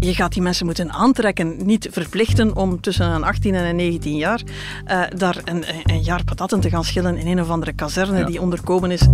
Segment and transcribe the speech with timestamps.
[0.00, 4.16] je gaat die mensen moeten aantrekken, niet verplichten om tussen een 18 en een 19
[4.16, 4.42] jaar
[4.86, 8.40] uh, daar een, een, jaar patatten te gaan schillen in een of andere kazerne die
[8.40, 9.06] onderkomen is.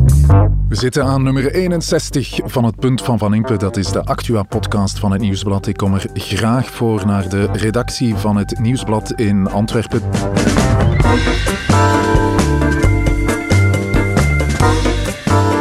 [0.68, 3.56] We zitten aan nummer 61 van het punt van Van Impe.
[3.56, 5.66] Dat is de Actua-podcast van het Nieuwsblad.
[5.66, 10.02] Ik kom er graag voor naar de redactie van het Nieuwsblad in Antwerpen.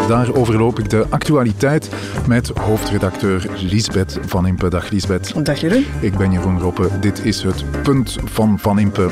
[0.07, 1.89] Daar overloop ik de actualiteit
[2.27, 4.69] met hoofdredacteur Lisbeth Van Impe.
[4.69, 5.45] Dag Lisbeth.
[5.45, 5.85] Dag Jeroen.
[6.01, 6.89] Ik ben Jeroen Roppe.
[6.99, 9.09] Dit is het punt van Van Impe.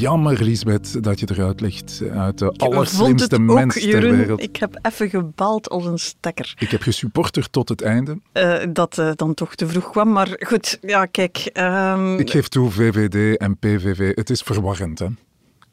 [0.00, 4.42] Jammer, Lisbeth, dat je eruit ligt uit de allerslimste mens ter wereld.
[4.42, 6.54] Ik heb even gebald als een stekker.
[6.58, 8.18] Ik heb gesupporterd tot het einde.
[8.32, 11.50] Uh, dat uh, dan toch te vroeg kwam, maar goed, ja, kijk...
[11.54, 12.18] Um...
[12.18, 15.06] Ik geef toe, VVD en PVV, het is verwarrend, hè?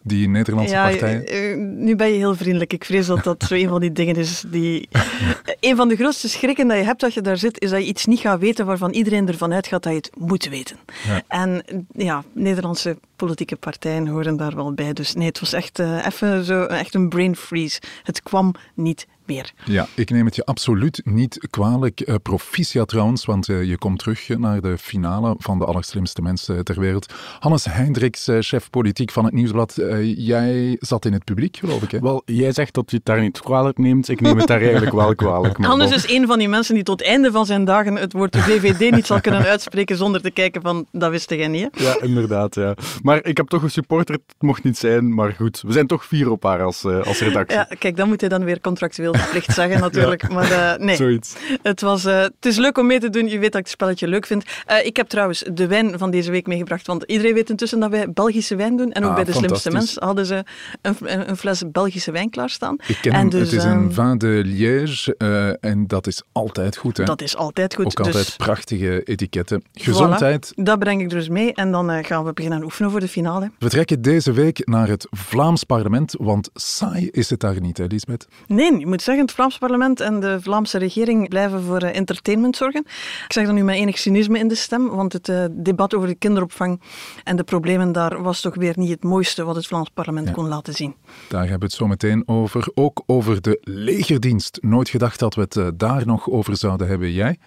[0.07, 1.25] Die Nederlandse ja, partijen?
[1.27, 2.73] Eh, nu ben je heel vriendelijk.
[2.73, 4.89] Ik vrees dat dat zo een van die dingen is die...
[5.59, 7.87] een van de grootste schrikken dat je hebt als je daar zit, is dat je
[7.87, 10.77] iets niet gaat weten waarvan iedereen ervan uitgaat dat je het moet weten.
[11.07, 11.21] Ja.
[11.27, 14.93] En ja, Nederlandse politieke partijen horen daar wel bij.
[14.93, 17.81] Dus nee, het was echt uh, even zo, echt een brain freeze.
[18.03, 19.51] Het kwam niet meer.
[19.65, 22.01] Ja, ik neem het je absoluut niet kwalijk.
[22.05, 26.63] Uh, proficiat trouwens, want uh, je komt terug naar de finale van de allerslimste mensen
[26.63, 27.13] ter wereld.
[27.39, 29.73] Hannes Hendricks, uh, chef politiek van het Nieuwsblad.
[30.15, 31.91] jij zat in het publiek, geloof ik.
[31.91, 31.99] Hè?
[31.99, 34.09] Wel, jij zegt dat je het daar niet kwalijk neemt.
[34.09, 35.57] Ik neem het daar eigenlijk wel kwalijk.
[35.57, 38.13] Maar Hannes is een van die mensen die tot het einde van zijn dagen het
[38.13, 41.67] woord VVD niet zal kunnen uitspreken zonder te kijken van, dat wist jij niet.
[41.71, 41.83] Hè?
[41.83, 42.55] Ja, inderdaad.
[42.55, 42.75] Ja.
[43.01, 45.63] Maar ik heb toch een supporter, het mocht niet zijn, maar goed.
[45.65, 47.57] We zijn toch vier op haar als, als redactie.
[47.57, 50.29] Ja, kijk, dan moet hij dan weer contractueel verplicht zeggen natuurlijk.
[50.29, 51.35] Maar uh, nee, Zoiets.
[51.61, 53.27] Het, was, uh, het is leuk om mee te doen.
[53.27, 54.45] Je weet dat ik het spelletje leuk vind.
[54.71, 56.87] Uh, ik heb trouwens de wijn van deze week meegebracht.
[56.87, 58.91] Want iedereen weet intussen dat wij Belgische wijn doen.
[58.91, 60.43] En ook ah, bij de slimste mensen hadden ze
[60.81, 62.75] een, een, fles Belgische wijn klaarstaan.
[62.87, 65.15] Ik ken en dus, het is een ehm, vin de Liège.
[65.59, 66.97] en dat is altijd goed.
[66.97, 67.03] Hè?
[67.03, 67.85] Dat is altijd goed.
[67.85, 69.63] Ook altijd dus- prachtige etiketten.
[69.73, 70.51] Gezondheid.
[70.55, 71.53] dat breng ik dus mee.
[71.53, 73.51] En dan gaan we beginnen oefenen voor de finale.
[73.59, 76.15] We trekken deze week naar het Vlaams parlement.
[76.19, 78.27] Want saai is het daar niet, hè, Lisbeth?
[78.47, 82.55] Nee, je moet zeggen, het Vlaams parlement en de Vlaamse regering blijven voor uh, entertainment
[82.55, 82.81] zorgen.
[83.25, 86.07] Ik zeg dat nu met enig cynisme in de stem, want het uh, debat over
[86.07, 86.81] de kinderopvang
[87.23, 90.47] en de problemen daar was toch weer niet het mooiste wat het Vlaams parlement kon
[90.47, 90.95] laten zien.
[91.29, 92.67] Daar hebben we het zo meteen over.
[92.73, 94.57] Ook over de legerdienst.
[94.61, 97.11] Nooit gedacht dat we het uh, daar nog over zouden hebben.
[97.11, 97.37] Jij?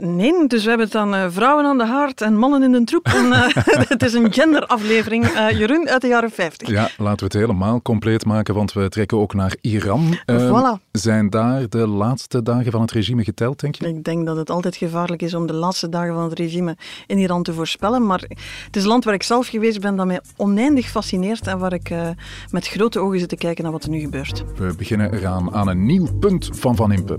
[0.00, 3.06] nee, dus we hebben het dan vrouwen aan de haard en mannen in de troep.
[3.06, 3.32] En,
[3.94, 5.26] het is een genderaflevering.
[5.50, 6.68] Jeroen uit de jaren 50.
[6.68, 10.18] Ja, laten we het helemaal compleet maken, want we trekken ook naar Iran.
[10.30, 10.92] voilà.
[11.04, 13.88] Zijn daar de laatste dagen van het regime geteld, denk je?
[13.88, 16.76] Ik denk dat het altijd gevaarlijk is om de laatste dagen van het regime
[17.06, 18.06] in Iran te voorspellen.
[18.06, 18.20] Maar
[18.66, 21.72] het is een land waar ik zelf geweest ben dat mij oneindig fascineert en waar
[21.72, 22.08] ik uh,
[22.50, 24.44] met grote ogen zit te kijken naar wat er nu gebeurt.
[24.56, 27.16] We beginnen eraan aan een nieuw punt van Van Impe.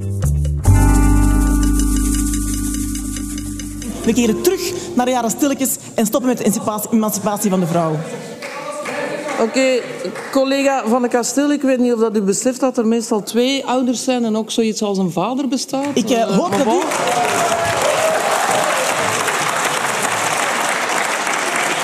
[4.05, 7.95] We keren terug naar de jaren stilletjes en stoppen met de emancipatie van de vrouw.
[9.39, 9.81] Oké,
[10.31, 13.65] collega Van de Kasteel, ik weet niet of dat u beseft dat er meestal twee
[13.65, 15.85] ouders zijn en ook zoiets als een vader bestaat.
[15.93, 16.79] Ik uh, hoop dat u...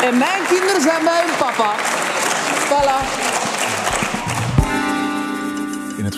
[0.06, 2.01] En mijn kinderen zijn bij hun papa.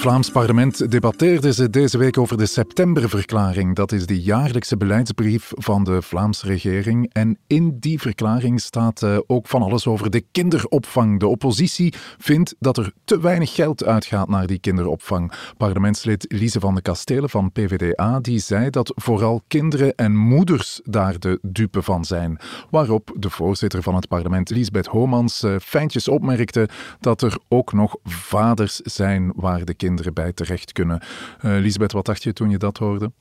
[0.03, 3.75] Vlaams parlement debatteerden ze deze week over de septemberverklaring.
[3.75, 7.09] Dat is de jaarlijkse beleidsbrief van de Vlaamse regering.
[7.13, 11.19] En in die verklaring staat uh, ook van alles over de kinderopvang.
[11.19, 15.31] De oppositie vindt dat er te weinig geld uitgaat naar die kinderopvang.
[15.57, 21.19] Parlementslid Lise van de Kastelen van PVDA die zei dat vooral kinderen en moeders daar
[21.19, 22.39] de dupe van zijn.
[22.69, 27.95] Waarop de voorzitter van het parlement, Lisbeth Homans, uh, fijntjes opmerkte dat er ook nog
[28.03, 31.01] vaders zijn waar de kinderen bij terecht kunnen.
[31.01, 33.11] Uh, Lisbeth, wat dacht je toen je dat hoorde?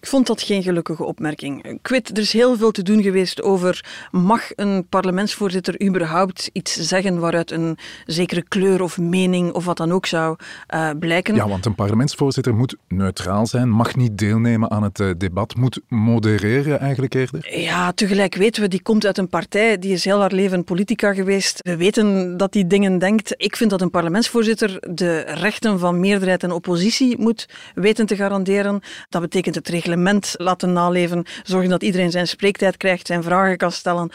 [0.00, 1.64] Ik vond dat geen gelukkige opmerking.
[1.64, 6.74] Ik weet, er is heel veel te doen geweest over mag een parlementsvoorzitter überhaupt iets
[6.74, 10.36] zeggen waaruit een zekere kleur of mening of wat dan ook zou
[10.74, 11.34] uh, blijken.
[11.34, 15.80] Ja, want een parlementsvoorzitter moet neutraal zijn, mag niet deelnemen aan het uh, debat, moet
[15.88, 17.60] modereren eigenlijk eerder.
[17.60, 21.14] Ja, tegelijk weten we, die komt uit een partij, die is heel haar leven politica
[21.14, 21.60] geweest.
[21.62, 23.34] We weten dat die dingen denkt.
[23.36, 28.80] Ik vind dat een parlementsvoorzitter de rechten van meerderheid en oppositie moet weten te garanderen.
[29.08, 33.72] Dat betekent het reglement laten naleven, zorgen dat iedereen zijn spreektijd krijgt, zijn vragen kan
[33.72, 34.10] stellen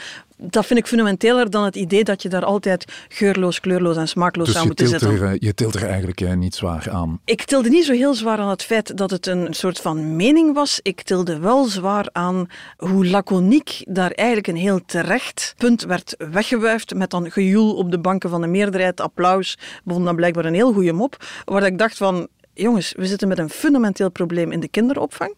[0.50, 4.46] dat vind ik fundamenteler dan het idee dat je daar altijd geurloos, kleurloos en smaakloos
[4.46, 5.10] dus aan moet zitten.
[5.10, 7.20] Er, eh, je tilt er eigenlijk eh, niet zwaar aan?
[7.24, 10.54] Ik tilde niet zo heel zwaar aan het feit dat het een soort van mening
[10.54, 10.80] was.
[10.82, 12.46] Ik tilde wel zwaar aan
[12.76, 17.98] hoe laconiek daar eigenlijk een heel terecht punt werd weggewuifd met dan gejoel op de
[17.98, 19.58] banken van de meerderheid, applaus.
[19.86, 21.16] Vond dan blijkbaar een heel goede mop.
[21.44, 25.34] Waar ik dacht van, jongens, we zitten met een fundamenteel probleem in de kinderopvang.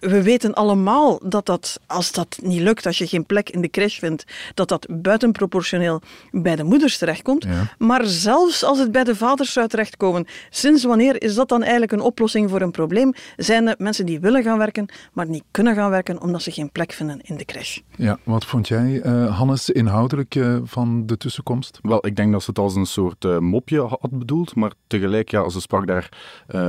[0.00, 3.70] We weten allemaal dat dat, als dat niet lukt, als je geen plek in de
[3.70, 6.00] crash vindt, dat dat buitenproportioneel
[6.30, 7.46] bij de moeders terechtkomt.
[7.78, 11.92] Maar zelfs als het bij de vaders zou terechtkomen, sinds wanneer is dat dan eigenlijk
[11.92, 13.12] een oplossing voor een probleem?
[13.36, 16.72] Zijn er mensen die willen gaan werken, maar niet kunnen gaan werken omdat ze geen
[16.72, 17.78] plek vinden in de crash?
[17.96, 21.78] Ja, wat vond jij, uh, Hannes, inhoudelijk uh, van de tussenkomst?
[21.82, 25.30] Wel, ik denk dat ze het als een soort uh, mopje had bedoeld, maar tegelijk,
[25.30, 26.08] ja, ze sprak daar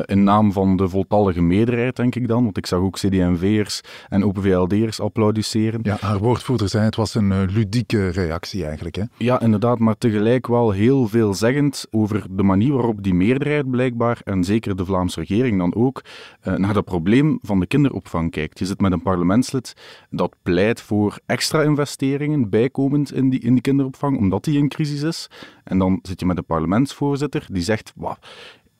[0.05, 4.23] in naam van de voltallige meerderheid, denk ik dan, want ik zag ook CD&V'ers en
[4.23, 5.79] Open VLD'ers applaudisseren.
[5.83, 8.95] Ja, haar woordvoerder zei het was een uh, ludieke reactie eigenlijk.
[8.95, 9.03] Hè?
[9.17, 14.43] Ja, inderdaad, maar tegelijk wel heel veelzeggend over de manier waarop die meerderheid blijkbaar, en
[14.43, 16.03] zeker de Vlaamse regering dan ook,
[16.47, 18.59] uh, naar dat probleem van de kinderopvang kijkt.
[18.59, 19.73] Je zit met een parlementslid
[20.09, 25.01] dat pleit voor extra investeringen, bijkomend in die, in die kinderopvang, omdat die in crisis
[25.01, 25.29] is.
[25.63, 28.15] En dan zit je met een parlementsvoorzitter die zegt, wow,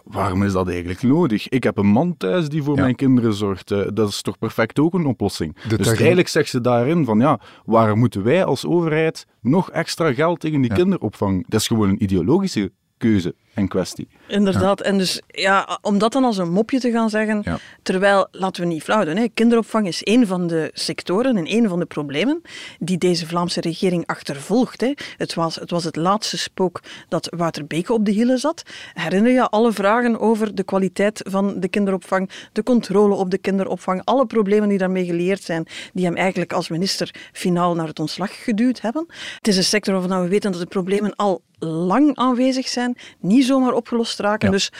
[0.09, 1.49] waarom is dat eigenlijk nodig?
[1.49, 3.71] Ik heb een man thuis die voor mijn kinderen zorgt.
[3.71, 5.55] Eh, dat is toch perfect ook een oplossing?
[5.67, 10.39] dus eigenlijk zegt ze daarin van ja, waarom moeten wij als overheid nog extra geld
[10.39, 11.45] tegen die kinderopvang?
[11.47, 14.07] Dat is gewoon een ideologische keuze en kwestie.
[14.27, 17.43] Inderdaad, en dus ja, om dat dan als een mopje te gaan zeggen,
[17.81, 21.67] terwijl, laten we niet flauw doen, hè, kinderopvang is een van de sectoren en een
[21.67, 22.41] van de problemen
[22.79, 24.81] die deze Vlaamse regering achtervolgt.
[24.81, 24.93] Hè.
[25.17, 28.63] Het, was, het was het laatste spook dat Wouter Beke op de hielen zat.
[28.93, 34.01] Herinner je alle vragen over de kwaliteit van de kinderopvang, de controle op de kinderopvang,
[34.03, 38.43] alle problemen die daarmee geleerd zijn, die hem eigenlijk als minister finaal naar het ontslag
[38.43, 39.05] geduwd hebben.
[39.37, 43.45] Het is een sector waarvan we weten dat de problemen al lang aanwezig zijn, niet
[43.45, 44.51] zomaar opgelost raken.
[44.51, 44.71] Dus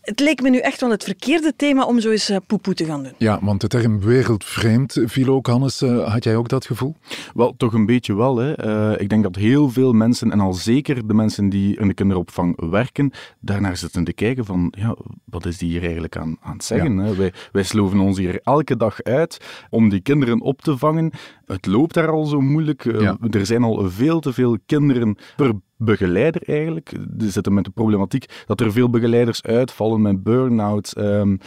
[0.00, 2.84] het leek me nu echt wel het verkeerde thema om zo eens uh, poepoe te
[2.84, 3.12] gaan doen.
[3.18, 5.82] Ja, want de term wereldvreemd viel ook, Hannes.
[5.82, 6.96] Uh, had jij ook dat gevoel?
[7.34, 8.36] Wel, toch een beetje wel.
[8.36, 8.66] Hè.
[8.66, 11.94] Uh, ik denk dat heel veel mensen, en al zeker de mensen die in de
[11.94, 16.52] kinderopvang werken, daarnaar zitten te kijken van, ja, wat is die hier eigenlijk aan, aan
[16.52, 16.96] het zeggen?
[16.98, 17.14] Hè?
[17.14, 19.38] Wij, wij sloven ons hier elke dag uit
[19.70, 21.12] om die kinderen op te vangen.
[21.46, 22.84] Het loopt daar al zo moeilijk.
[22.84, 23.16] Ja.
[23.30, 26.92] Er zijn al veel te veel kinderen per begeleider eigenlijk.
[27.16, 30.94] We zitten met de problematiek dat er veel begeleiders uitvallen met burn-out.
[30.98, 31.40] Um,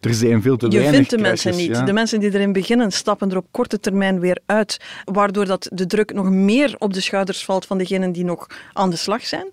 [0.00, 1.86] er zijn veel te je weinig Je vindt de mensen niet.
[1.86, 5.86] De mensen die erin beginnen stappen er op korte termijn weer uit, waardoor dat de
[5.86, 9.50] druk nog meer op de schouders valt van degenen die nog aan de slag zijn.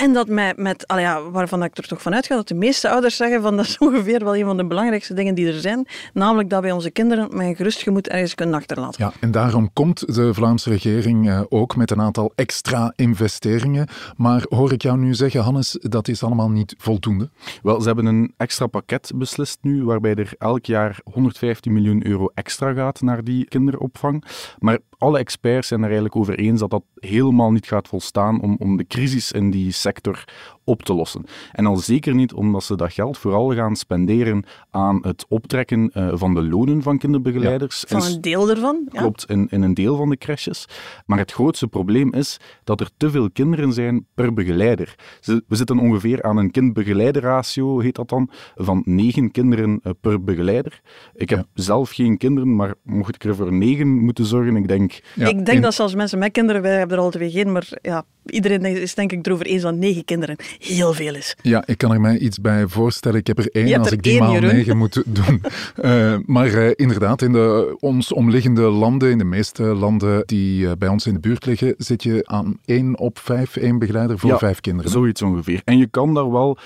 [0.00, 3.16] En dat mij met, ja, waarvan ik er toch van uitga dat de meeste ouders
[3.16, 5.86] zeggen van dat is ongeveer wel een van de belangrijkste dingen die er zijn.
[6.12, 9.04] Namelijk dat wij onze kinderen met een gerust gemoed ergens kunnen achterlaten.
[9.04, 13.88] Ja, en daarom komt de Vlaamse regering eh, ook met een aantal extra investeringen.
[14.16, 17.30] Maar hoor ik jou nu zeggen, Hannes, dat is allemaal niet voldoende?
[17.62, 22.30] Wel, ze hebben een extra pakket beslist nu, waarbij er elk jaar 115 miljoen euro
[22.34, 24.24] extra gaat naar die kinderopvang.
[24.58, 28.56] Maar alle experts zijn er eigenlijk over eens dat dat helemaal niet gaat volstaan om,
[28.58, 30.24] om de crisis in die sector
[30.70, 31.24] op te lossen.
[31.52, 36.10] En al zeker niet omdat ze dat geld vooral gaan spenderen aan het optrekken uh,
[36.12, 37.84] van de lonen van kinderbegeleiders.
[37.88, 38.88] Van een deel ervan.
[38.92, 39.00] Ja.
[39.00, 40.66] Klopt, in, in een deel van de crèches.
[41.06, 44.94] Maar het grootste probleem is dat er te veel kinderen zijn per begeleider.
[45.24, 50.80] We zitten ongeveer aan een kindbegeleiderratio, heet dat dan, van negen kinderen uh, per begeleider.
[51.14, 51.62] Ik heb ja.
[51.62, 55.00] zelf geen kinderen, maar mocht ik er voor negen moeten zorgen, ik denk...
[55.14, 55.62] Ja, ik denk in...
[55.62, 58.94] dat zelfs mensen met kinderen, wij hebben er al twee geen, maar ja, iedereen is
[58.94, 61.36] denk ik erover eens dat negen kinderen heel veel is.
[61.42, 63.18] Ja, ik kan er mij iets bij voorstellen.
[63.18, 65.42] Ik heb er één als ik die maal negen moet doen.
[65.84, 70.72] uh, maar uh, inderdaad, in de ons omliggende landen, in de meeste landen die uh,
[70.78, 74.30] bij ons in de buurt liggen, zit je aan één op vijf, één begeleider voor
[74.30, 74.90] ja, vijf kinderen.
[74.90, 75.62] Zoiets ongeveer.
[75.64, 76.58] En je kan daar wel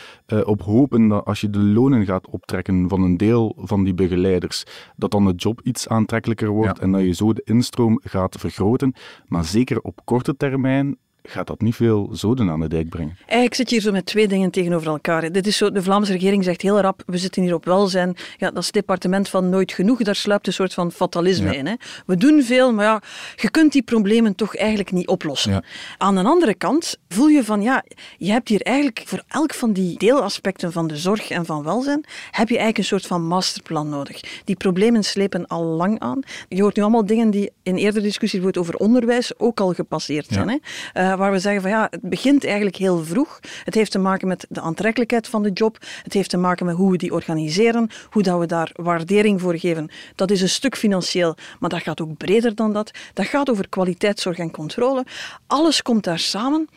[0.45, 4.65] op hopen dat als je de lonen gaat optrekken van een deel van die begeleiders,
[4.97, 6.83] dat dan de job iets aantrekkelijker wordt ja.
[6.83, 8.95] en dat je zo de instroom gaat vergroten.
[9.27, 10.97] Maar zeker op korte termijn
[11.29, 13.17] gaat dat niet veel zoden aan de dijk brengen.
[13.21, 15.33] Eigenlijk zit je hier zo met twee dingen tegenover elkaar.
[15.33, 18.17] Dit is zo, de Vlaamse regering zegt heel rap, we zitten hier op welzijn.
[18.37, 21.59] Ja, dat is het departement van nooit genoeg, daar sluipt een soort van fatalisme ja.
[21.59, 21.67] in.
[21.67, 21.75] Hè.
[22.07, 23.03] We doen veel, maar ja,
[23.37, 25.53] je kunt die problemen toch eigenlijk niet oplossen.
[25.53, 25.63] Ja.
[25.99, 27.85] Aan de andere kant voel je van, ja,
[28.19, 32.05] je hebt hier eigenlijk voor elk van die deelaspecten van de zorg en van welzijn,
[32.31, 34.21] heb je eigenlijk een soort van masterplan nodig.
[34.45, 36.21] Die problemen slepen al lang aan.
[36.49, 40.49] Je hoort nu allemaal dingen die in eerdere discussies over onderwijs ook al gepasseerd zijn.
[40.49, 40.57] Hè.
[41.03, 43.41] Uh, waar we zeggen van ja, het begint eigenlijk heel vroeg.
[43.65, 45.79] Het heeft te maken met de aantrekkelijkheid van de job.
[46.03, 49.59] Het heeft te maken met hoe we die organiseren, hoe dat we daar waardering voor
[49.59, 49.91] geven.
[50.15, 52.91] Dat is een stuk financieel, maar dat gaat ook breder dan dat.
[53.13, 55.05] Dat gaat over kwaliteitszorg en controle.
[55.47, 56.69] Alles komt daar samen.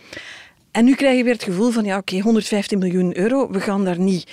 [0.72, 3.86] En nu krijg je weer het gevoel van, ja oké, 115 miljoen euro, we gaan
[3.86, 4.32] daar niet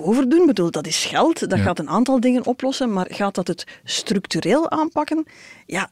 [0.00, 0.40] over doen.
[0.40, 3.66] Ik bedoel, dat is geld, dat gaat een aantal dingen oplossen, maar gaat dat het
[3.84, 5.26] structureel aanpakken?
[5.66, 5.90] Ja,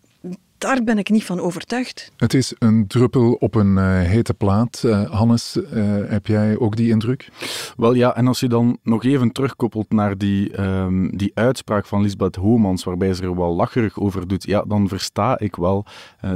[0.58, 2.12] daar ben ik niet van overtuigd.
[2.16, 4.82] Het is een druppel op een uh, hete plaat.
[4.86, 5.64] Uh, Hannes, uh,
[6.10, 7.28] heb jij ook die indruk?
[7.76, 12.02] Wel ja, en als je dan nog even terugkoppelt naar die, um, die uitspraak van
[12.02, 15.86] Lisbeth Homans, waarbij ze er wel lacherig over doet, ja, dan versta ik wel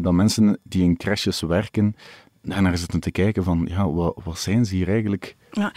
[0.01, 1.97] dat mensen die in crashes werken,
[2.43, 5.73] daarnaar zitten te kijken van, ja, wat, wat zijn ze hier eigenlijk ja.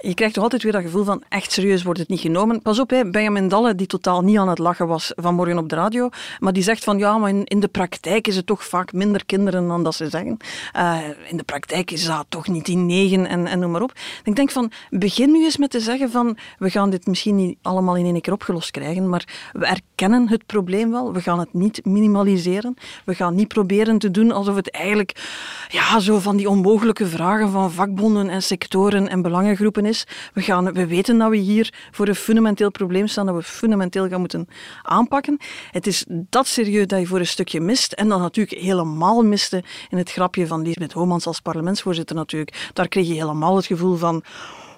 [0.00, 2.62] Je krijgt toch altijd weer dat gevoel van echt serieus wordt het niet genomen.
[2.62, 5.74] Pas op, hè, Benjamin Dalle, die totaal niet aan het lachen was vanmorgen op de
[5.74, 6.08] radio,
[6.38, 9.24] maar die zegt van ja, maar in, in de praktijk is het toch vaak minder
[9.26, 10.36] kinderen dan dat ze zeggen.
[10.76, 13.92] Uh, in de praktijk is dat toch niet die negen en, en noem maar op.
[14.24, 17.58] Ik denk van, begin nu eens met te zeggen van we gaan dit misschien niet
[17.62, 21.12] allemaal in één keer opgelost krijgen, maar we erkennen het probleem wel.
[21.12, 22.76] We gaan het niet minimaliseren.
[23.04, 25.28] We gaan niet proberen te doen alsof het eigenlijk
[25.68, 30.06] ja, zo van die onmogelijke vragen van vakbonden en sectoren en belangengroepen is.
[30.34, 34.08] We, gaan, we weten dat we hier voor een fundamenteel probleem staan, dat we fundamenteel
[34.08, 34.48] gaan moeten
[34.82, 35.38] aanpakken.
[35.70, 37.92] Het is dat serieus dat je voor een stukje mist.
[37.92, 42.70] En dan natuurlijk helemaal miste in het grapje van Lisbeth Homans als parlementsvoorzitter natuurlijk.
[42.72, 44.24] Daar kreeg je helemaal het gevoel van...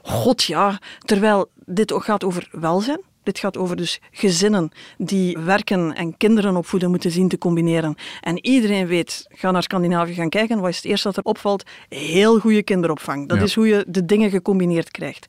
[0.03, 3.01] God ja, terwijl dit ook gaat over welzijn.
[3.23, 7.95] Dit gaat over dus gezinnen die werken en kinderen opvoeden moeten zien te combineren.
[8.21, 11.65] En iedereen weet, ga naar Scandinavië gaan kijken, wat is het eerste dat er opvalt?
[11.89, 13.29] Heel goede kinderopvang.
[13.29, 15.27] Dat is hoe je de dingen gecombineerd krijgt.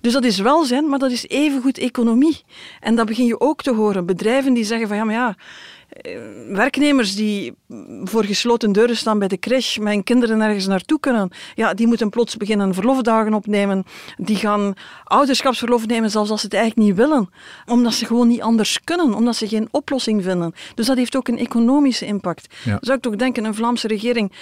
[0.00, 2.40] Dus dat is welzijn, maar dat is evengoed economie.
[2.80, 4.06] En dat begin je ook te horen.
[4.06, 5.36] Bedrijven die zeggen van ja, maar ja,
[6.48, 7.54] werknemers die
[8.04, 12.10] voor gesloten deuren staan bij de crash, mijn kinderen ergens naartoe kunnen, ja, die moeten
[12.10, 13.84] plots beginnen verlofdagen opnemen.
[14.16, 17.30] Die gaan ouderschapsverlof nemen, zelfs als ze het eigenlijk niet willen.
[17.66, 20.54] Omdat ze gewoon niet anders kunnen, omdat ze geen oplossing vinden.
[20.74, 22.54] Dus dat heeft ook een economische impact.
[22.80, 24.32] Zou ik toch denken, een Vlaamse regering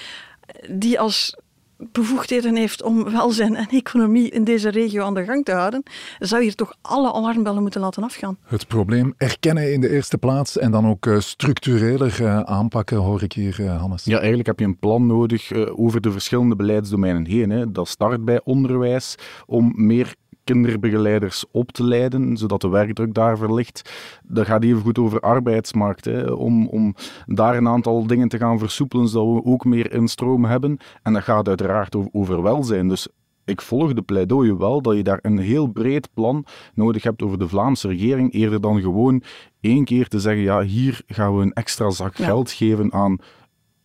[0.69, 1.37] die als
[1.79, 5.83] bevoegdheden heeft om welzijn en economie in deze regio aan de gang te houden,
[6.19, 8.39] zou hier toch alle alarmbellen moeten laten afgaan.
[8.43, 13.23] Het probleem erkennen in de eerste plaats en dan ook uh, structureler uh, aanpakken, hoor
[13.23, 14.05] ik hier, uh, Hannes.
[14.05, 17.51] Ja, eigenlijk heb je een plan nodig over de verschillende beleidsdomeinen heen.
[17.51, 17.73] Hè.
[17.73, 19.15] Dat start bij onderwijs
[19.47, 20.15] om meer
[20.47, 23.91] kinderbegeleiders op te leiden, zodat de werkdruk daar verlicht.
[24.25, 26.95] Dat gaat even goed over arbeidsmarkt, hè, om, om
[27.27, 30.79] daar een aantal dingen te gaan versoepelen, zodat we ook meer instroom hebben.
[31.03, 32.89] En dat gaat uiteraard over, over welzijn.
[32.89, 33.09] Dus
[33.45, 37.39] ik volg de pleidooi wel dat je daar een heel breed plan nodig hebt over
[37.39, 39.23] de Vlaamse regering, eerder dan gewoon
[39.61, 43.19] één keer te zeggen, ja, hier gaan we een extra zak geld geven aan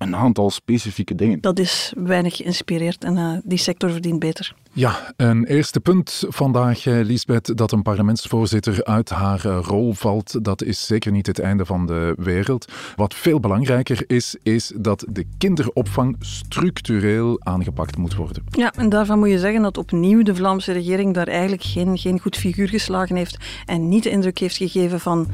[0.01, 1.41] een aantal specifieke dingen.
[1.41, 4.53] Dat is weinig geïnspireerd en uh, die sector verdient beter.
[4.74, 10.43] Ja, een eerste punt vandaag, eh, Lisbeth, dat een parlementsvoorzitter uit haar eh, rol valt,
[10.46, 12.72] dat is zeker niet het einde van de wereld.
[12.96, 18.43] Wat veel belangrijker is, is dat de kinderopvang structureel aangepakt moet worden.
[18.51, 22.20] Ja, en daarvan moet je zeggen dat opnieuw de Vlaamse regering daar eigenlijk geen, geen
[22.20, 25.27] goed figuur geslagen heeft en niet de indruk heeft gegeven van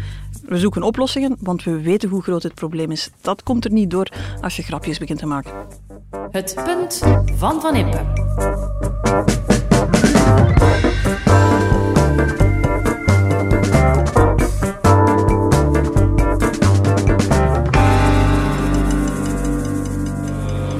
[0.47, 3.09] we zoeken oplossingen, want we weten hoe groot het probleem is.
[3.21, 4.07] Dat komt er niet door
[4.41, 5.51] als je grapjes begint te maken.
[6.31, 7.01] Het punt
[7.35, 7.97] van Van Impe.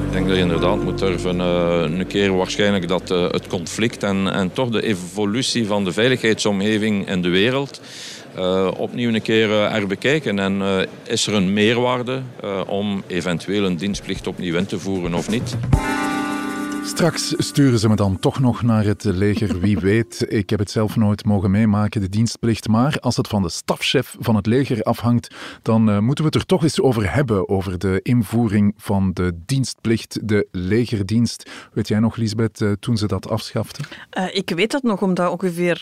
[0.05, 4.03] Ik denk dat je inderdaad moet durven uh, een keer waarschijnlijk dat uh, het conflict
[4.03, 7.81] en, en toch de evolutie van de veiligheidsomgeving in de wereld
[8.39, 10.39] uh, opnieuw een keer uh, herbekijken.
[10.39, 12.21] En uh, is er een meerwaarde
[12.67, 15.57] om eventueel een dienstplicht opnieuw in te voeren of niet?
[16.87, 19.59] Straks sturen ze me dan toch nog naar het leger.
[19.59, 22.67] Wie weet, ik heb het zelf nooit mogen meemaken, de dienstplicht.
[22.67, 26.39] Maar als het van de stafchef van het leger afhangt, dan uh, moeten we het
[26.39, 27.49] er toch eens over hebben.
[27.49, 31.49] Over de invoering van de dienstplicht, de legerdienst.
[31.73, 33.85] Weet jij nog, Lisbeth, uh, toen ze dat afschaften?
[34.17, 35.75] Uh, ik weet dat nog, omdat ongeveer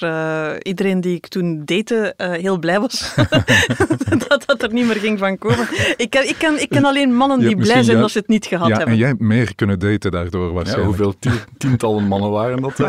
[0.62, 3.16] iedereen die ik toen date heel blij was
[4.28, 5.68] dat dat er niet meer ging van komen.
[5.98, 8.28] Ik ken, ik ken, ik ken alleen mannen die blij zijn ja, dat ze het
[8.28, 8.94] niet gehad ja, hebben.
[8.94, 10.95] En jij meer kunnen daten daardoor waarschijnlijk.
[10.98, 12.80] Hoeveel tientallen mannen waren dat?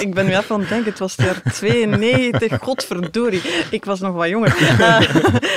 [0.00, 3.40] ik ben nu even aan het denken, het was het jaar 92, godverdorie.
[3.70, 4.56] Ik was nog wat jonger.
[4.60, 5.00] Uh,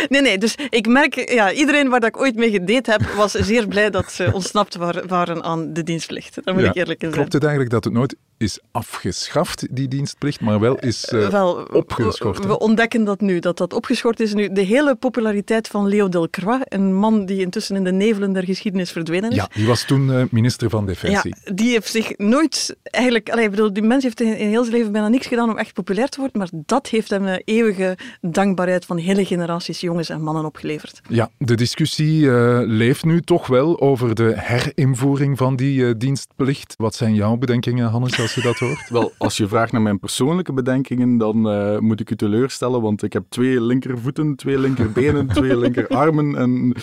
[0.09, 3.31] nee, nee, dus ik merk, ja, iedereen waar dat ik ooit mee gedate heb, was
[3.31, 4.75] zeer blij dat ze ontsnapt
[5.07, 6.37] waren aan de dienstplicht.
[6.43, 7.11] Daar moet ik eerlijk in zijn.
[7.11, 11.53] Klopt het eigenlijk dat het nooit is afgeschaft, die dienstplicht, maar wel is uh, wel,
[11.71, 12.45] opgeschort?
[12.45, 14.51] We, ontdekken dat nu, dat dat opgeschort is nu.
[14.51, 18.91] De hele populariteit van Leo Delcroix, een man die intussen in de nevelen der geschiedenis
[18.91, 19.35] verdwenen is.
[19.35, 21.35] Ja, die was toen uh, minister van Defensie.
[21.43, 23.29] Ja, die heeft zich nooit eigenlijk...
[23.29, 26.09] Allee, bedoel, die mens heeft in, heel zijn leven bijna niks gedaan om echt populair
[26.09, 30.45] te worden, maar dat heeft hem een eeuwige dankbaarheid van hele generaties jongens en mannen
[30.45, 31.01] opgeleverd.
[31.09, 36.73] Ja, de discussie uh, leeft nu toch wel over de herinvoering van die dienstplicht.
[36.77, 38.23] Wat zijn jouw bedenkingen, Hannes?
[38.25, 38.89] Als je dat hoort?
[38.89, 43.03] Wel, als je vraagt naar mijn persoonlijke bedenkingen, dan uh, moet ik u teleurstellen, want
[43.03, 46.73] ik heb twee linkervoeten, twee linkerbenen, twee linkerarmen en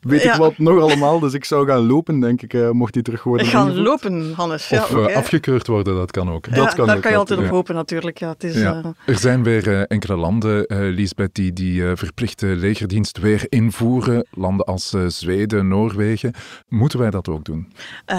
[0.00, 1.18] weet ik wat nog allemaal.
[1.18, 3.46] Dus ik zou gaan lopen, denk ik, uh, mocht hij terug worden.
[3.46, 4.68] Gaan lopen, Hannes.
[4.68, 6.54] Ja, of uh, afgekeurd worden, dat kan ook.
[6.54, 8.18] dat kan daar kan je altijd op hopen, natuurlijk.
[8.18, 8.84] Ja, het is, uh...
[9.06, 14.26] Er zijn weer enkele landen, Lisbeth, die die verplichte legerdienst weer invoeren.
[14.30, 16.32] Landen als Zweden, Noorwegen.
[16.68, 17.72] Moeten wij dat ook doen?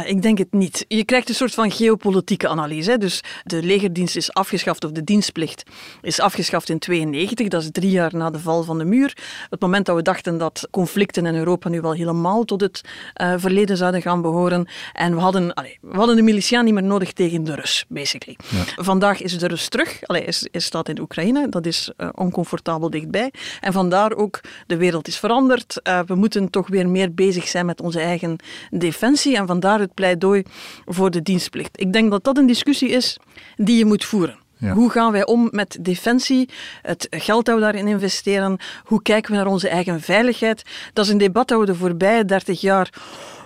[0.05, 0.85] ik denk het niet.
[0.87, 2.91] Je krijgt een soort van geopolitieke analyse.
[2.91, 2.97] Hè.
[2.97, 5.63] Dus de legerdienst is afgeschaft, of de dienstplicht
[6.01, 7.47] is afgeschaft in 92.
[7.47, 9.17] Dat is drie jaar na de val van de muur.
[9.49, 12.81] Het moment dat we dachten dat conflicten in Europa nu wel helemaal tot het
[13.21, 14.67] uh, verleden zouden gaan behoren.
[14.93, 18.37] En we hadden, allee, we hadden de militia niet meer nodig tegen de Rus, basically.
[18.75, 19.99] Vandaag is de Rus terug.
[20.05, 21.49] Allee, is, is staat in Oekraïne.
[21.49, 23.31] Dat is uh, oncomfortabel dichtbij.
[23.59, 25.79] En vandaar ook, de wereld is veranderd.
[25.83, 28.35] Uh, we moeten toch weer meer bezig zijn met onze eigen
[28.69, 29.35] defensie.
[29.35, 30.43] En vandaar het pleidooi
[30.85, 31.79] voor de dienstplicht.
[31.79, 33.17] Ik denk dat dat een discussie is
[33.55, 34.39] die je moet voeren.
[34.69, 36.49] Hoe gaan wij om met defensie,
[36.81, 38.59] het geld dat we daarin investeren?
[38.83, 40.63] Hoe kijken we naar onze eigen veiligheid?
[40.93, 42.89] Dat is een debat dat we de voorbije 30 jaar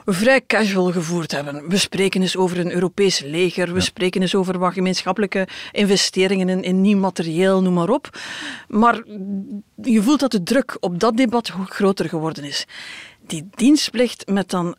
[0.05, 1.69] vrij casual gevoerd hebben.
[1.69, 6.63] We spreken eens over een Europees leger, we spreken eens over wat gemeenschappelijke investeringen in,
[6.63, 8.19] in nieuw materieel, noem maar op.
[8.67, 9.03] Maar
[9.81, 12.65] je voelt dat de druk op dat debat groter geworden is.
[13.27, 14.75] Die dienstplicht met dan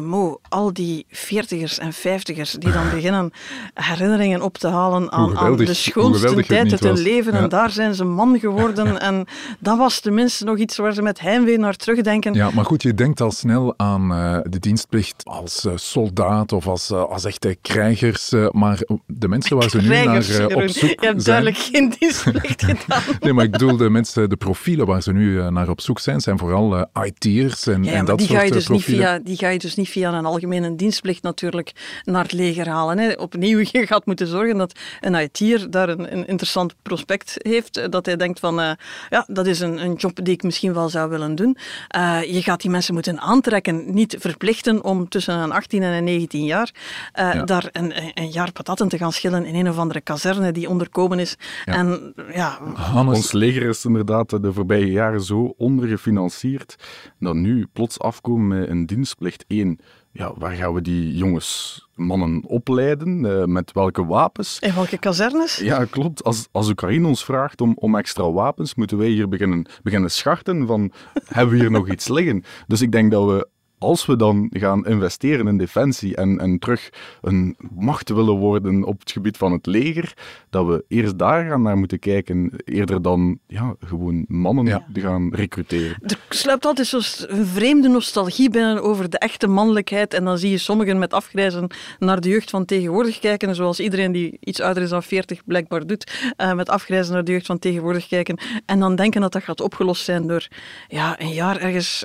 [0.00, 3.32] mot, al die veertigers en vijftigers die dan beginnen
[3.74, 7.32] herinneringen op te halen aan, aan de schoonste tijd uit hun leven.
[7.32, 9.00] En daar zijn ze man geworden.
[9.00, 9.26] en
[9.58, 12.34] dat was tenminste nog iets waar ze met heimwee naar terugdenken.
[12.34, 16.66] Ja, maar goed, je denkt al snel aan uh, de dienstplicht als uh, soldaat of
[16.66, 18.32] als, uh, als echte krijgers.
[18.50, 20.16] maar de mensen waar ze nu naar
[20.54, 23.02] op zoek Je hebt duidelijk geen dienstplicht gedaan.
[23.20, 26.20] nee, maar ik bedoel, de mensen, de profielen waar ze nu naar op zoek zijn,
[26.20, 29.17] zijn vooral IT'ers en, ja, en dat die soort ga je dus profielen.
[29.22, 31.72] Die ga je dus niet via een algemene dienstplicht natuurlijk
[32.04, 32.98] naar het leger halen.
[32.98, 33.12] Hè.
[33.12, 37.92] Opnieuw, je gaat moeten zorgen dat een IT'er daar een, een, interessant prospect heeft.
[37.92, 38.70] Dat hij denkt van, uh,
[39.08, 41.56] ja, dat is een, een, job die ik misschien wel zou willen doen.
[41.96, 46.04] Uh, je gaat die mensen moeten aantrekken, niet verplichten om tussen een 18 en een
[46.04, 46.70] 19 jaar
[47.18, 47.44] uh, ja.
[47.44, 51.18] daar een, een, jaar patatten te gaan schillen in een of andere kazerne die onderkomen
[51.18, 51.36] is.
[51.64, 51.72] Ja.
[51.72, 53.16] En, ja, Hannes.
[53.16, 56.76] Ons leger is inderdaad de voorbije jaren zo ondergefinancierd
[57.18, 59.44] dat nu plots afkomen met een dienst dienstplicht.
[59.48, 59.80] Eén,
[60.12, 63.24] ja, waar gaan we die jongens, mannen opleiden?
[63.24, 64.58] Uh, met welke wapens?
[64.58, 65.56] In welke kazernes?
[65.56, 66.24] Ja, klopt.
[66.24, 70.66] Als, als Oekraïne ons vraagt om, om extra wapens, moeten wij hier beginnen, beginnen scharten
[70.66, 70.92] van,
[71.24, 72.44] hebben we hier nog iets liggen?
[72.66, 76.90] Dus ik denk dat we als we dan gaan investeren in defensie en, en terug
[77.22, 80.14] een macht willen worden op het gebied van het leger,
[80.50, 84.86] dat we eerst daar gaan naar moeten kijken, eerder dan ja, gewoon mannen ja.
[84.92, 85.96] gaan recruteren.
[86.02, 90.58] Er sluipt altijd zo'n vreemde nostalgie binnen over de echte mannelijkheid en dan zie je
[90.58, 91.66] sommigen met afgrijzen
[91.98, 95.86] naar de jeugd van tegenwoordig kijken, zoals iedereen die iets ouder is dan 40 blijkbaar
[95.86, 99.42] doet, uh, met afgrijzen naar de jeugd van tegenwoordig kijken en dan denken dat dat
[99.42, 100.48] gaat opgelost zijn door
[100.88, 102.04] ja, een jaar ergens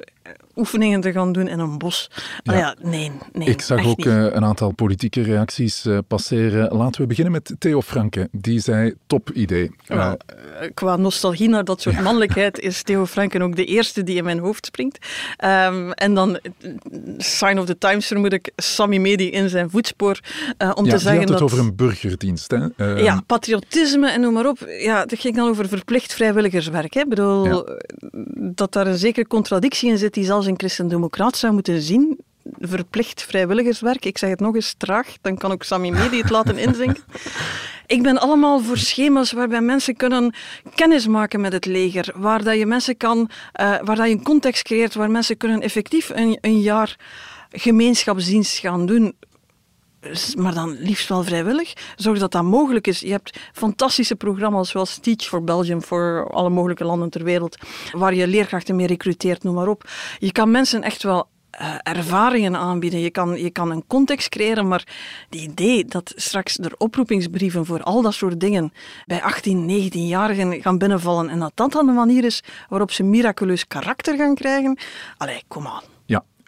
[0.56, 2.10] oefeningen te gaan doen in een bos.
[2.44, 2.58] Ja.
[2.58, 3.48] ja nee, nee.
[3.48, 6.76] Ik zag ook uh, een aantal politieke reacties uh, passeren.
[6.78, 8.28] Laten we beginnen met Theo Franke.
[8.32, 9.72] Die zei: top idee.
[9.88, 10.12] Uh,
[10.74, 14.40] qua nostalgie naar dat soort mannelijkheid is Theo Franken ook de eerste die in mijn
[14.40, 14.98] hoofd springt.
[15.44, 16.40] Um, en dan,
[17.18, 20.20] sign of the times vermoed ik, Sammy Medi in zijn voetspoor.
[20.74, 21.40] om ja, te zeggen had dat.
[21.40, 22.52] het over een burgerdienst.
[22.52, 22.68] Hè?
[22.78, 24.58] Uh, ja, patriotisme en noem maar op.
[24.80, 26.94] Ja, dat ging dan over verplicht vrijwilligerswerk.
[26.94, 27.00] Hè.
[27.00, 27.66] Ik bedoel,
[28.36, 32.20] dat daar een zekere contradictie in zit die zelfs een christendemocraat zou moeten zien.
[32.60, 34.06] Verplicht vrijwilligerswerk.
[34.06, 37.04] Ik zeg het nog eens traag, dan kan ook Sammy Medi het laten inzinken.
[37.88, 40.34] Ik ben allemaal voor schema's waarbij mensen kunnen
[40.76, 42.14] kennis maken met het leger.
[42.16, 43.28] Waar dat je mensen kan, uh,
[43.84, 46.98] waar dat je een context creëert waar mensen kunnen effectief een, een jaar
[47.52, 49.16] gemeenschapsdienst gaan doen
[50.38, 51.74] maar dan liefst wel vrijwillig.
[51.96, 53.00] Zorg dat dat mogelijk is.
[53.00, 57.58] Je hebt fantastische programma's zoals Teach for Belgium voor alle mogelijke landen ter wereld,
[57.92, 59.90] waar je leerkrachten mee recruteert, noem maar op.
[60.20, 63.00] Je kan mensen echt wel eh, ervaringen aanbieden.
[63.00, 64.88] Je kan, je kan een context creëren, maar
[65.30, 68.74] het idee dat straks er oproepingsbrieven voor al dat soort dingen
[69.06, 73.68] bij 18, 19-jarigen gaan binnenvallen en dat dat dan de manier is waarop ze miraculeus
[73.68, 74.78] karakter gaan krijgen,
[75.18, 75.93] allee, kom aan.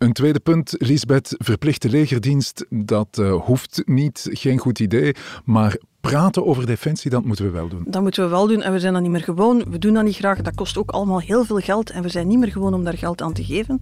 [0.05, 5.15] Een tweede punt, Lisbeth, verplichte legerdienst, dat uh, hoeft niet, geen goed idee,
[5.45, 7.83] maar praten over defensie, dat moeten we wel doen.
[7.87, 9.63] Dat moeten we wel doen en we zijn dat niet meer gewoon.
[9.69, 12.27] We doen dat niet graag, dat kost ook allemaal heel veel geld en we zijn
[12.27, 13.79] niet meer gewoon om daar geld aan te geven.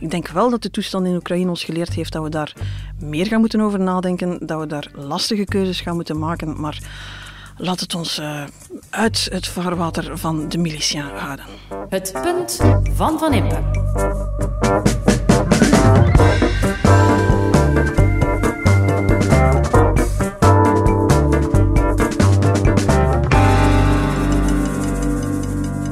[0.00, 2.56] Ik denk wel dat de toestand in Oekraïne ons geleerd heeft dat we daar
[3.00, 6.82] meer gaan moeten over nadenken, dat we daar lastige keuzes gaan moeten maken, maar
[7.56, 8.44] laat het ons uh,
[8.90, 11.44] uit het vaarwater van de militia houden.
[11.88, 12.60] Het punt
[12.94, 15.02] van Van Impe.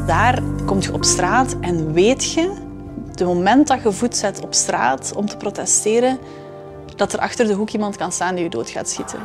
[0.06, 2.52] Daar kom je op straat en weet je,
[3.14, 6.18] de moment dat je voet zet op straat om te protesteren,
[6.96, 9.18] dat er achter de hoek iemand kan staan die je dood gaat schieten.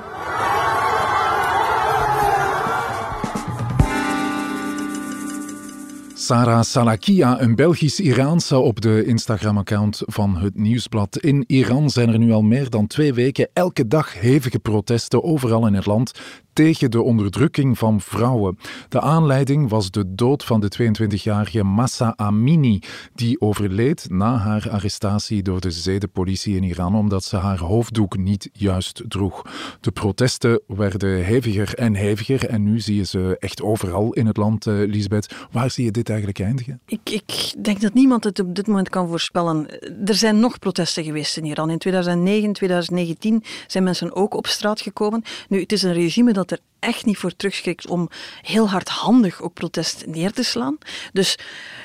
[6.27, 11.17] Sarah Salakia, een Belgisch-Iraanse op de Instagram-account van het Nieuwsblad.
[11.17, 15.67] In Iran zijn er nu al meer dan twee weken elke dag hevige protesten overal
[15.67, 16.11] in het land
[16.57, 18.57] tegen de onderdrukking van vrouwen.
[18.89, 22.81] De aanleiding was de dood van de 22-jarige Massa Amini,
[23.15, 28.49] die overleed na haar arrestatie door de zedenpolitie in Iran omdat ze haar hoofddoek niet
[28.53, 29.41] juist droeg.
[29.81, 34.37] De protesten werden heviger en heviger en nu zie je ze echt overal in het
[34.37, 35.35] land, uh, Lisbeth.
[35.51, 36.81] Waar zie je dit eigenlijk eindigen?
[36.85, 39.67] Ik, ik denk dat niemand het op dit moment kan voorspellen.
[40.05, 41.69] Er zijn nog protesten geweest in Iran.
[41.69, 45.21] In 2009, 2019 zijn mensen ook op straat gekomen.
[45.49, 48.09] Nu, het is een regime dat er echt niet voor terugschrikt om
[48.41, 50.77] heel hardhandig ook protest neer te slaan.
[51.13, 51.37] Dus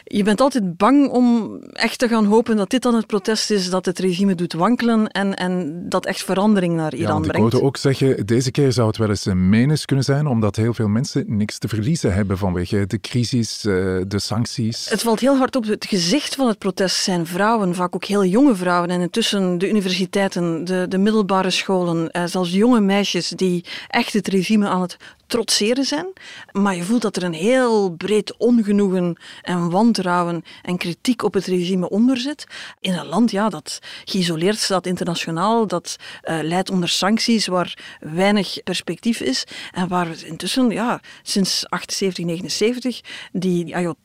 [0.05, 3.71] je bent altijd bang om echt te gaan hopen dat dit dan het protest is
[3.71, 7.37] dat het regime doet wankelen en, en dat echt verandering naar Iran ja, brengt.
[7.37, 10.57] Ik hoorde ook zeggen, deze keer zou het wel eens een menens kunnen zijn, omdat
[10.57, 13.73] heel veel mensen niks te verliezen hebben vanwege de crisis, eh,
[14.07, 14.89] de sancties.
[14.89, 15.65] Het valt heel hard op.
[15.65, 18.91] Het gezicht van het protest zijn vrouwen, vaak ook heel jonge vrouwen.
[18.91, 24.29] En intussen de universiteiten, de, de middelbare scholen, eh, zelfs jonge meisjes die echt het
[24.29, 26.07] regime aan het trotseren zijn.
[26.53, 31.47] Maar je voelt dat er een heel breed ongenoegen en wantrouwen en kritiek op het
[31.47, 32.47] regime onder zit.
[32.81, 38.63] In een land ja, dat geïsoleerd staat internationaal, dat uh, leidt onder sancties, waar weinig
[38.63, 39.45] perspectief is.
[39.73, 43.01] En waar intussen, ja, sinds 78, 79,
[43.33, 43.97] die ayat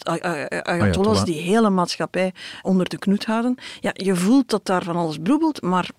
[0.63, 3.55] ayatollahs die hele maatschappij onder de knoet houden.
[3.79, 5.89] Ja, je voelt dat daar van alles broebelt, maar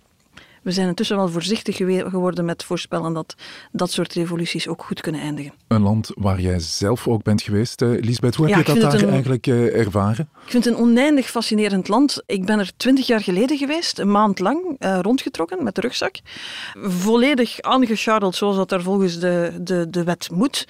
[0.68, 3.34] we zijn intussen wel voorzichtig geworden met voorspellen dat
[3.72, 5.52] dat soort revoluties ook goed kunnen eindigen.
[5.68, 8.34] Een land waar jij zelf ook bent geweest, uh, Lisbeth.
[8.34, 10.28] Hoe heb ja, je dat daar een, eigenlijk uh, ervaren?
[10.44, 12.22] Ik vind het een oneindig fascinerend land.
[12.26, 16.16] Ik ben er twintig jaar geleden geweest, een maand lang, uh, rondgetrokken met de rugzak.
[16.82, 20.68] Volledig aangecharreld zoals dat er volgens de, de, de wet moet.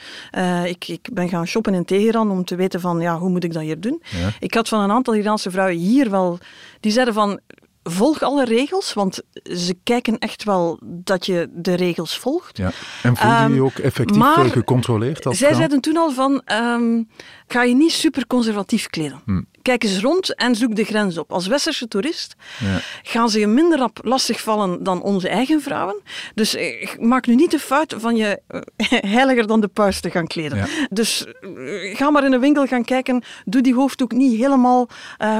[0.64, 3.52] ik, ik ben gaan shoppen in Teheran om te weten van, ja, hoe moet ik
[3.52, 4.02] dat hier doen?
[4.02, 4.30] Ja.
[4.40, 6.38] Ik had van een aantal Iraanse vrouwen hier wel...
[6.80, 7.40] Die zeiden van,
[7.90, 12.56] volg alle regels, want ze kijken echt wel dat je de regels volgt.
[12.56, 12.70] Ja.
[13.02, 15.26] En voel je je um, ook effectief maar gecontroleerd?
[15.26, 17.08] Als zij zeiden toen al van, um,
[17.46, 19.20] ga je niet super conservatief kleden.
[19.24, 19.42] Hm.
[19.68, 21.32] Kijk eens rond en zoek de grens op.
[21.32, 22.80] Als westerse toerist ja.
[23.02, 26.00] gaan ze je minder rap lastigvallen dan onze eigen vrouwen.
[26.34, 28.60] Dus eh, maak nu niet de fout van je uh,
[29.16, 30.58] heiliger dan de paus te gaan kleden.
[30.58, 30.66] Ja.
[30.90, 33.22] Dus uh, ga maar in een winkel gaan kijken.
[33.44, 34.88] Doe die hoofddoek niet helemaal...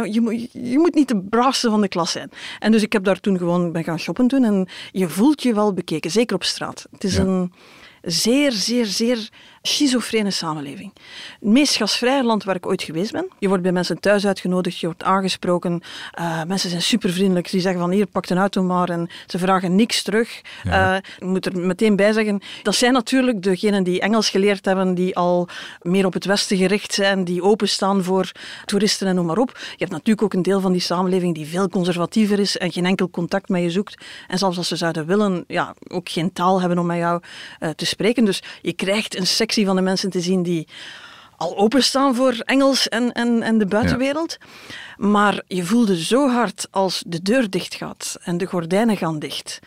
[0.05, 2.31] je, je moet niet de braafste van de klas zijn.
[2.59, 4.45] En dus ik heb daar toen gewoon ben gaan shoppen toen.
[4.45, 6.87] En je voelt je wel bekeken, zeker op straat.
[6.91, 7.23] Het is ja.
[7.23, 7.53] een
[8.03, 9.29] zeer, zeer, zeer
[9.63, 10.93] schizofrene samenleving.
[11.41, 13.29] Het meest gasvrije land waar ik ooit geweest ben.
[13.39, 15.83] Je wordt bij mensen thuis uitgenodigd, je wordt aangesproken.
[16.19, 17.51] Uh, mensen zijn super vriendelijk.
[17.51, 18.89] Die zeggen van hier, pak een auto maar.
[18.89, 20.41] En ze vragen niks terug.
[20.65, 20.93] Ja.
[20.93, 24.95] Uh, ik moet er meteen bij zeggen, dat zijn natuurlijk degenen die Engels geleerd hebben,
[24.95, 25.49] die al
[25.83, 28.33] meer op het Westen gericht zijn, die openstaan voor
[28.65, 29.51] toeristen en noem maar op.
[29.55, 32.87] Je hebt natuurlijk ook een deel van die samenleving die veel conservatiever is en geen
[32.87, 34.05] enkel contact met je zoekt.
[34.29, 37.23] En zelfs als ze zouden willen, ja, ook geen taal hebben om met jou
[37.61, 38.25] uh, te spreken.
[38.25, 40.69] Dus je krijgt een sectie van de mensen te zien die
[41.37, 44.37] al openstaan voor Engels en, en, en de buitenwereld.
[44.99, 49.61] Maar je voelde zo hard als de deur dicht gaat en de gordijnen gaan dicht.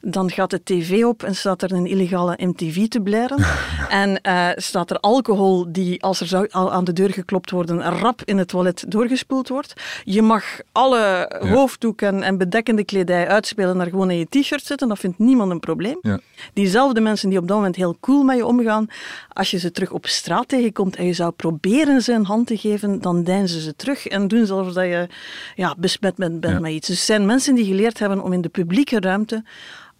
[0.00, 3.44] Dan gaat de tv op en staat er een illegale MTV te blaren.
[3.88, 8.22] en uh, staat er alcohol die, als er zou aan de deur geklopt worden, rap
[8.24, 9.72] in het toilet doorgespoeld wordt.
[10.04, 11.48] Je mag alle ja.
[11.48, 14.88] hoofddoeken en bedekkende kledij uitspelen naar gewoon in je t-shirt zitten.
[14.88, 15.98] Dat vindt niemand een probleem.
[16.00, 16.20] Ja.
[16.52, 18.86] Diezelfde mensen die op dat moment heel cool met je omgaan,
[19.32, 22.56] als je ze terug op straat tegenkomt en je zou proberen ze een hand te
[22.56, 25.06] geven, dan deinzen ze terug en doen alsof dat je
[25.54, 26.86] ja, besmet bent, bent met iets.
[26.86, 29.44] Dus het zijn mensen die geleerd hebben om in de publieke ruimte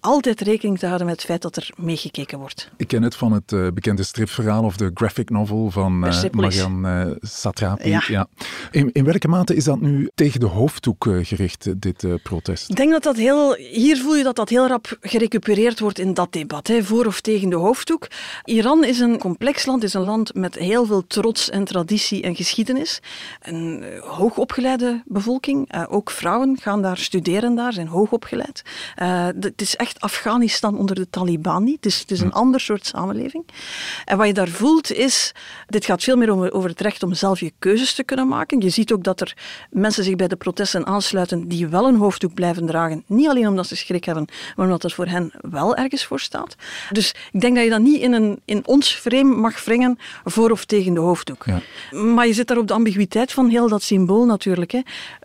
[0.06, 2.70] altijd rekening te houden met het feit dat er meegekeken wordt.
[2.76, 7.06] Ik ken het van het uh, bekende stripverhaal of de graphic novel van uh, Marianne
[7.06, 7.88] uh, Satrapi.
[7.88, 8.02] Ja.
[8.06, 8.26] ja.
[8.70, 12.70] In, in, welke mate is dat nu tegen de hoofddoek gericht, dit protest?
[12.70, 13.54] Ik denk dat dat heel...
[13.54, 17.20] Hier voel je dat dat heel rap gerecupereerd wordt in dat debat, hè, voor of
[17.20, 18.06] tegen de hoofddoek.
[18.44, 22.36] Iran is een complex land, is een land met heel veel trots en traditie en
[22.36, 23.00] geschiedenis.
[23.40, 28.62] Een hoogopgeleide bevolking, ook vrouwen gaan daar studeren daar, zijn hoogopgeleid.
[29.40, 31.76] het is echt Afghanistan onder de Taliban niet.
[31.76, 33.44] Het is, het is een ander soort samenleving.
[34.04, 35.32] En wat je daar voelt is,
[35.66, 38.60] dit gaat veel meer over, over het recht om zelf je keuzes te kunnen maken.
[38.60, 39.36] Je ziet ook dat er
[39.70, 43.04] mensen zich bij de protesten aansluiten die wel een hoofddoek blijven dragen.
[43.06, 46.56] Niet alleen omdat ze schrik hebben, maar omdat het voor hen wel ergens voor staat.
[46.90, 50.50] Dus ik denk dat je dat niet in, een, in ons frame mag wringen voor
[50.50, 51.44] of tegen de hoofddoek.
[51.44, 51.60] Ja.
[51.98, 54.72] Maar je zit daar op de ambiguïteit van heel dat symbool natuurlijk.
[54.72, 54.80] Hè.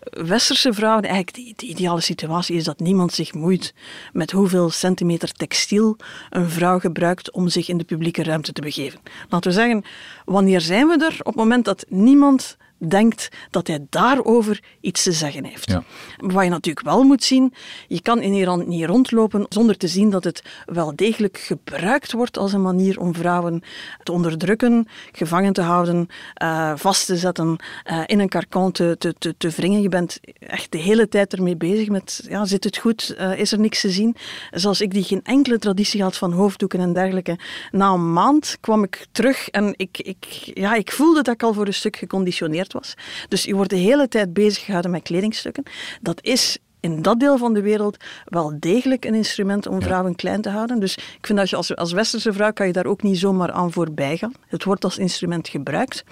[0.09, 3.73] Westerse vrouwen, eigenlijk de, de ideale situatie is dat niemand zich moeit
[4.13, 5.97] met hoeveel centimeter textiel
[6.29, 8.99] een vrouw gebruikt om zich in de publieke ruimte te begeven.
[9.29, 9.83] Laten we zeggen,
[10.25, 11.15] wanneer zijn we er?
[11.19, 15.69] Op het moment dat niemand denkt dat hij daarover iets te zeggen heeft.
[15.69, 15.83] Ja.
[16.17, 17.53] Wat je natuurlijk wel moet zien,
[17.87, 22.37] je kan in Iran niet rondlopen zonder te zien dat het wel degelijk gebruikt wordt
[22.37, 23.63] als een manier om vrouwen
[24.03, 26.07] te onderdrukken, gevangen te houden,
[26.43, 27.55] uh, vast te zetten,
[27.91, 29.81] uh, in een karkan te, te, te, te, wringen.
[29.81, 33.51] Je bent echt de hele tijd ermee bezig met, ja, zit het goed, uh, is
[33.51, 34.15] er niks te zien?
[34.51, 37.39] Zoals ik die geen enkele traditie had van hoofddoeken en dergelijke.
[37.71, 41.53] Na een maand kwam ik terug en ik, ik, ja, ik voelde dat ik al
[41.53, 42.93] voor een stuk geconditioneerd was.
[43.27, 45.63] Dus je wordt de hele tijd bezig gehouden met kledingstukken.
[46.01, 50.41] Dat is in dat deel van de wereld wel degelijk een instrument om vrouwen klein
[50.41, 50.79] te houden.
[50.79, 53.51] Dus ik vind dat je als, als westerse vrouw kan je daar ook niet zomaar
[53.51, 54.33] aan voorbij gaan.
[54.47, 56.03] Het wordt als instrument gebruikt.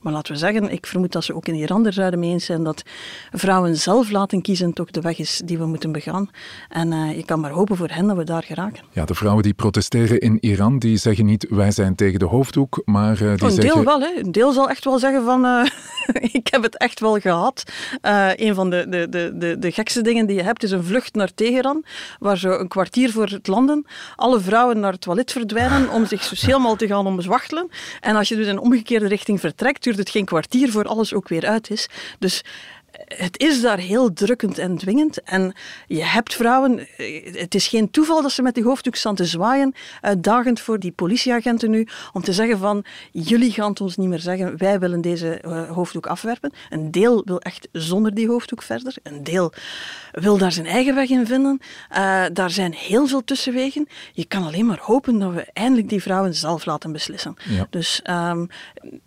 [0.00, 2.44] Maar laten we zeggen, ik vermoed dat ze ook in Iran er zouden mee eens
[2.44, 2.82] zijn dat
[3.30, 6.30] vrouwen zelf laten kiezen toch de weg is die we moeten begaan.
[6.68, 8.84] En uh, je kan maar hopen voor hen dat we daar geraken.
[8.92, 12.82] Ja, de vrouwen die protesteren in Iran, die zeggen niet wij zijn tegen de hoofddoek,
[12.84, 13.74] maar uh, die oh, een zeggen...
[13.74, 14.08] deel wel, hè.
[14.16, 15.64] Een deel zal echt wel zeggen van uh,
[16.40, 17.62] ik heb het echt wel gehad.
[18.36, 21.14] een van de, de, de, de, de gekste dingen die je hebt is een vlucht
[21.14, 21.84] naar Teheran,
[22.18, 26.28] waar zo een kwartier voor het landen alle vrouwen naar het toilet verdwijnen om zich
[26.28, 27.68] dus helemaal te gaan omzwachtelen.
[28.00, 31.14] En als je dus in een omgekeerde richting vertrekt, duurt het geen kwartier voor alles
[31.14, 31.88] ook weer uit is.
[32.18, 32.44] Dus
[33.08, 35.22] het is daar heel drukkend en dwingend.
[35.22, 35.52] En
[35.86, 36.86] je hebt vrouwen,
[37.32, 40.92] het is geen toeval dat ze met die hoofddoek staan te zwaaien, uitdagend voor die
[40.92, 45.00] politieagenten nu, om te zeggen van, jullie gaan het ons niet meer zeggen, wij willen
[45.00, 46.52] deze eh, hoofddoek afwerpen.
[46.70, 49.52] Een deel wil echt zonder die hoofddoek verder, een deel
[50.12, 51.60] wil daar zijn eigen weg in vinden.
[51.90, 53.88] Uh, daar zijn heel veel tussenwegen.
[54.12, 57.36] Je kan alleen maar hopen dat we eindelijk die vrouwen zelf laten beslissen.
[57.70, 58.48] Dus, um,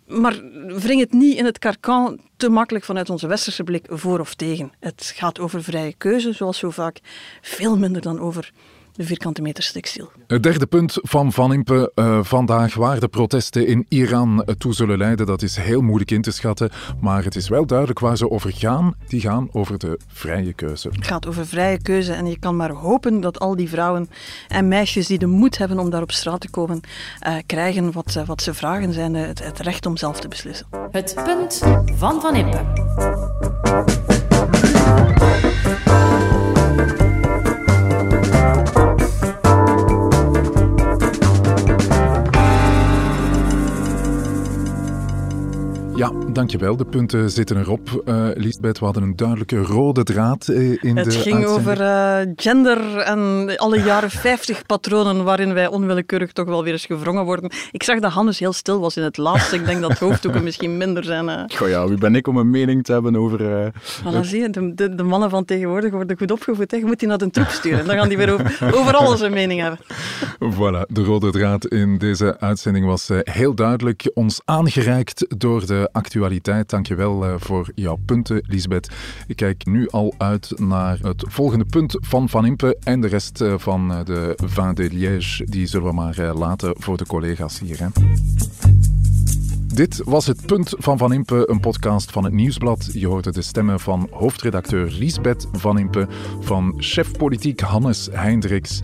[0.06, 4.34] maar wring het niet in het karkan te makkelijk vanuit onze westerse blik voor of
[4.34, 4.72] tegen.
[4.80, 7.00] Het gaat over vrije keuze, zoals zo vaak,
[7.40, 8.52] veel minder dan over
[8.92, 10.10] de vierkante meters textiel.
[10.26, 14.98] Het derde punt van Van Impe uh, vandaag, waar de protesten in Iran toe zullen
[14.98, 16.70] leiden, dat is heel moeilijk in te schatten.
[17.00, 18.94] Maar het is wel duidelijk waar ze over gaan.
[19.08, 20.88] Die gaan over de vrije keuze.
[20.88, 24.10] Het gaat over vrije keuze en je kan maar hopen dat al die vrouwen
[24.48, 26.80] en meisjes die de moed hebben om daar op straat te komen,
[27.26, 30.66] uh, krijgen wat, uh, wat ze vragen, zijn het, het recht om zelf te beslissen.
[30.90, 31.62] Het punt
[31.96, 33.31] van Van Impe.
[33.72, 34.11] Thank you.
[46.02, 46.76] Ja, dankjewel.
[46.76, 48.02] De punten zitten erop.
[48.04, 51.80] Uh, Lisbeth, we hadden een duidelijke rode draad uh, in het de Het ging over
[51.80, 57.24] uh, gender en alle jaren 50 patronen waarin wij onwillekeurig toch wel weer eens gevrongen
[57.24, 57.50] worden.
[57.70, 59.56] Ik zag dat Hannes heel stil was in het laatste.
[59.56, 61.50] Ik denk dat hoofddoeken misschien minder zijn.
[61.54, 63.38] Goh ja, wie ben ik om een mening te hebben over...
[64.04, 66.70] dan zie je, de, de, de, mannen van tegenwoordig worden goed opgevoed.
[66.70, 66.76] Hè.
[66.76, 67.86] Je moet die naar de troep sturen.
[67.86, 69.78] Dan gaan die weer over, over alles een mening hebben.
[70.54, 76.70] Voilà, de rode draad in deze uitzending was heel duidelijk ons aangereikt door de actualiteit.
[76.70, 78.90] Dankjewel uh, voor jouw punten, Lisbeth.
[79.26, 83.40] Ik kijk nu al uit naar het volgende punt van Van Impe en de rest
[83.40, 85.44] uh, van uh, de Vin de Liège.
[85.44, 87.78] Die zullen we maar laten voor de collega's hier.
[87.78, 87.86] Hè.
[89.74, 92.88] Dit was het punt van Van Impe, een podcast van het Nieuwsblad.
[92.92, 96.06] Je hoorde de stemmen van hoofdredacteur Lisbeth Van Impe,
[96.40, 98.80] van chef politiek Hannes Heindriks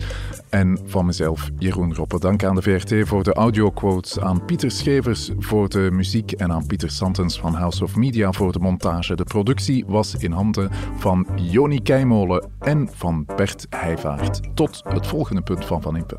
[0.49, 2.19] en van mezelf, Jeroen Roppe.
[2.19, 6.67] Dank aan de VRT voor de audioquotes, aan Pieter Schevers voor de muziek en aan
[6.67, 9.15] Pieter Santens van House of Media voor de montage.
[9.15, 14.39] De productie was in handen van Joni Keimolen en van Bert Heijvaart.
[14.53, 16.17] Tot het volgende punt van Van Impe.